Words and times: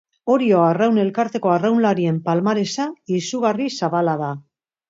Orio 0.35 0.61
Arraun 0.67 0.97
Elkarteko 1.01 1.51
arraunlarien 1.57 2.19
palmaresa 2.31 2.89
izugarri 3.19 3.73
zabala 3.83 4.21
da. 4.25 4.33